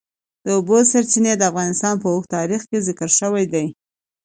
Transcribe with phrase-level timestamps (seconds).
[0.45, 3.65] د اوبو سرچینې د افغانستان په اوږده تاریخ کې ذکر شوی دی.